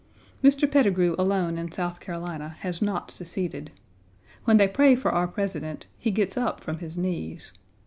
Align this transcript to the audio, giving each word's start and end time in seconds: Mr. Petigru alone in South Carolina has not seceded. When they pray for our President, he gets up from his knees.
Mr. 0.43 0.67
Petigru 0.67 1.13
alone 1.19 1.59
in 1.59 1.71
South 1.71 1.99
Carolina 1.99 2.55
has 2.61 2.81
not 2.81 3.11
seceded. 3.11 3.69
When 4.45 4.57
they 4.57 4.67
pray 4.67 4.95
for 4.95 5.11
our 5.11 5.27
President, 5.27 5.85
he 5.99 6.09
gets 6.09 6.35
up 6.35 6.59
from 6.59 6.79
his 6.79 6.97
knees. 6.97 7.53